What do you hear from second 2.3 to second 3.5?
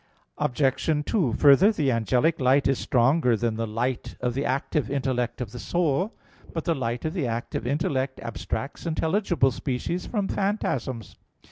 light is stronger